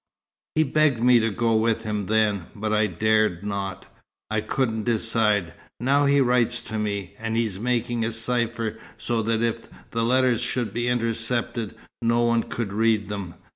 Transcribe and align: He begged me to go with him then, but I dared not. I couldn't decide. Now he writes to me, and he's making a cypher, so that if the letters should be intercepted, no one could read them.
He 0.55 0.63
begged 0.63 0.97
me 0.99 1.19
to 1.19 1.29
go 1.29 1.53
with 1.53 1.83
him 1.83 2.07
then, 2.07 2.47
but 2.55 2.73
I 2.73 2.87
dared 2.87 3.43
not. 3.45 3.85
I 4.31 4.41
couldn't 4.41 4.85
decide. 4.85 5.53
Now 5.79 6.07
he 6.07 6.19
writes 6.19 6.59
to 6.61 6.79
me, 6.79 7.13
and 7.19 7.37
he's 7.37 7.59
making 7.59 8.03
a 8.03 8.11
cypher, 8.11 8.79
so 8.97 9.21
that 9.21 9.43
if 9.43 9.67
the 9.91 10.01
letters 10.03 10.41
should 10.41 10.73
be 10.73 10.87
intercepted, 10.87 11.75
no 12.01 12.23
one 12.23 12.41
could 12.41 12.73
read 12.73 13.09
them. 13.09 13.35